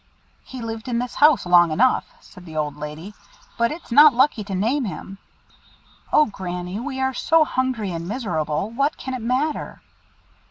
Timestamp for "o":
6.11-6.25